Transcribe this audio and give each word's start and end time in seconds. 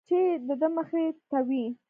چې 0.07 0.19
د 0.47 0.49
ده 0.61 0.67
مخې 0.75 1.03
ته 1.29 1.39
وي. 1.47 1.65